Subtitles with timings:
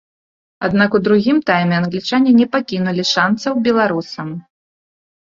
[0.67, 4.33] Аднак у другім тайме англічане не пакінулі шанцаў беларусам.